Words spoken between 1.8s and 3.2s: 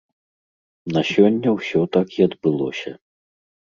так і адбылося.